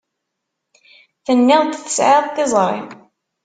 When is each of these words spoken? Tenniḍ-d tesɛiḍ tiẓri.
Tenniḍ-d 1.25 1.73
tesɛiḍ 1.77 2.25
tiẓri. 2.35 2.81